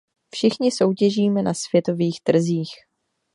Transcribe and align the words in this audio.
Všichni 0.33 0.71
soutěžíme 0.71 1.41
na 1.41 1.53
světových 1.53 2.21
trzích. 2.21 2.73